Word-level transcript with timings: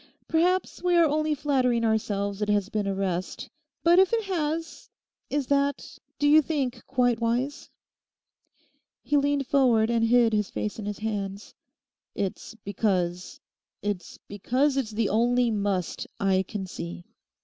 Perhaps 0.27 0.81
we 0.81 0.95
are 0.95 1.05
only 1.05 1.35
flattering 1.35 1.85
ourselves 1.85 2.41
it 2.41 2.49
has 2.49 2.69
been 2.69 2.87
a 2.87 2.95
rest. 2.95 3.51
But 3.83 3.99
if 3.99 4.11
it 4.13 4.23
has—is 4.23 5.45
that, 5.45 5.99
do 6.17 6.27
you 6.27 6.41
think, 6.41 6.83
quite 6.87 7.19
wise?' 7.21 7.69
He 9.03 9.15
leant 9.15 9.45
forward 9.45 9.91
and 9.91 10.03
hid 10.05 10.33
his 10.33 10.49
face 10.49 10.79
in 10.79 10.87
his 10.87 10.97
hands. 10.97 11.53
'It's 12.15 12.55
because—it's 12.63 13.37
because 14.27 14.75
it's 14.75 14.89
the 14.89 15.09
only 15.09 15.51
"must" 15.51 16.07
I 16.19 16.41
can 16.47 16.65
see. 16.65 17.05